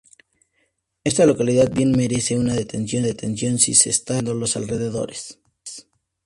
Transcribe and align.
Esta 1.03 1.27
localidad 1.27 1.69
bien 1.71 1.91
merece 1.91 2.35
una 2.35 2.55
detención 2.55 3.03
si 3.59 3.75
se 3.75 3.91
está 3.91 4.13
recorriendo 4.15 4.33
los 4.39 4.57
alrededores. 4.57 5.39